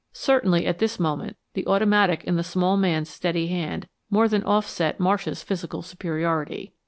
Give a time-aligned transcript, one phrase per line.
[0.13, 4.99] Certainly at this moment the automatic in the small man's steady hand more than offset
[4.99, 6.73] Marsh's physical superiority.